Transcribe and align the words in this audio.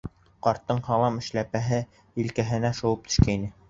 Ҡарттың 0.47 0.79
һалам 0.87 1.21
эшләпәһе 1.25 1.81
елкәһенә 2.25 2.77
шыуып 2.83 3.09
төшкәйне. 3.11 3.57